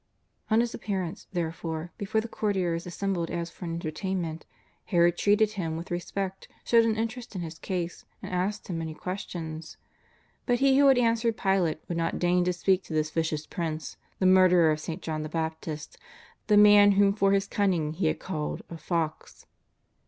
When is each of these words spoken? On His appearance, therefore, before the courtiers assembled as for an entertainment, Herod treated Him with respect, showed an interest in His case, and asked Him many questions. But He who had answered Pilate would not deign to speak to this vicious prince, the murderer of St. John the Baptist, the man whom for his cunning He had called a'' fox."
On 0.49 0.61
His 0.61 0.73
appearance, 0.73 1.27
therefore, 1.31 1.91
before 1.99 2.21
the 2.21 2.27
courtiers 2.27 2.87
assembled 2.87 3.29
as 3.29 3.51
for 3.51 3.65
an 3.65 3.75
entertainment, 3.75 4.47
Herod 4.85 5.15
treated 5.15 5.51
Him 5.51 5.77
with 5.77 5.91
respect, 5.91 6.47
showed 6.63 6.85
an 6.85 6.95
interest 6.95 7.35
in 7.35 7.43
His 7.43 7.59
case, 7.59 8.03
and 8.19 8.33
asked 8.33 8.67
Him 8.67 8.79
many 8.79 8.95
questions. 8.95 9.77
But 10.47 10.57
He 10.57 10.79
who 10.79 10.87
had 10.87 10.97
answered 10.97 11.37
Pilate 11.37 11.81
would 11.87 11.97
not 11.99 12.17
deign 12.17 12.43
to 12.45 12.51
speak 12.53 12.81
to 12.85 12.93
this 12.93 13.11
vicious 13.11 13.45
prince, 13.45 13.97
the 14.17 14.25
murderer 14.25 14.71
of 14.71 14.79
St. 14.79 15.03
John 15.03 15.21
the 15.21 15.29
Baptist, 15.29 15.99
the 16.47 16.57
man 16.57 16.93
whom 16.93 17.13
for 17.13 17.31
his 17.31 17.45
cunning 17.45 17.93
He 17.93 18.07
had 18.07 18.19
called 18.19 18.63
a'' 18.71 18.77
fox." 18.79 19.45